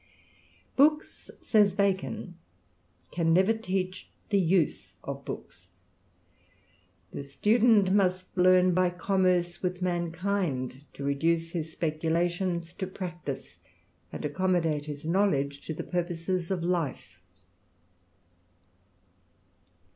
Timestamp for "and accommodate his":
14.11-15.05